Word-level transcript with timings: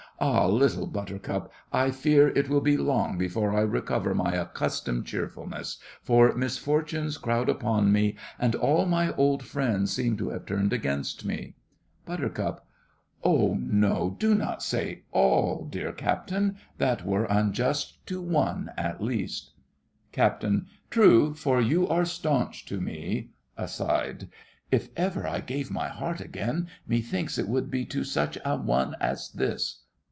Ah! 0.23 0.45
Little 0.45 0.85
Buttercup, 0.85 1.51
I 1.73 1.89
fear 1.89 2.27
it 2.37 2.47
will 2.47 2.61
be 2.61 2.77
long 2.77 3.17
before 3.17 3.57
I 3.57 3.61
recover 3.61 4.13
my 4.13 4.33
accustomed 4.35 5.07
cheerfulness, 5.07 5.79
for 6.03 6.35
misfortunes 6.35 7.17
crowd 7.17 7.49
upon 7.49 7.91
me, 7.91 8.17
and 8.37 8.53
all 8.53 8.85
my 8.85 9.13
old 9.15 9.41
friends 9.41 9.91
seem 9.91 10.17
to 10.17 10.29
have 10.29 10.45
turned 10.45 10.73
against 10.73 11.25
me! 11.25 11.55
BUT, 12.05 12.19
Oh 13.23 13.57
no—do 13.59 14.35
not 14.35 14.61
say 14.61 15.05
"all", 15.11 15.65
dear 15.65 15.91
Captain. 15.91 16.55
That 16.77 17.03
were 17.03 17.25
unjust 17.25 18.05
to 18.05 18.21
one, 18.21 18.69
at 18.77 19.01
least. 19.03 19.53
CAPT. 20.11 20.45
True, 20.91 21.33
for 21.33 21.59
you 21.59 21.87
are 21.87 22.05
staunch 22.05 22.67
to 22.67 22.79
me. 22.79 23.31
(Aside.) 23.57 24.27
If 24.71 24.89
ever 24.95 25.25
I 25.25 25.39
gave 25.39 25.71
my 25.71 25.87
heart 25.87 26.21
again, 26.21 26.67
methinks 26.87 27.39
it 27.39 27.47
would 27.49 27.71
be 27.71 27.85
to 27.85 28.03
such 28.03 28.37
a 28.45 28.55
one 28.55 28.95
as 29.01 29.31
this! 29.31 29.79